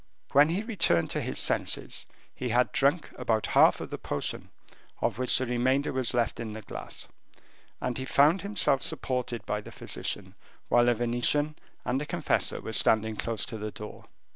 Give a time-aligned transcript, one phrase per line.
[0.31, 4.49] When he returned to his senses, he had drunk about half of the potion,
[4.99, 7.07] of which the remainder was left in the glass,
[7.79, 10.33] and he found himself supported by the physician,
[10.69, 14.05] while the Venetian and the confessor were standing close to the door.